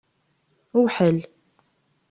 Wḥel. 0.83 1.19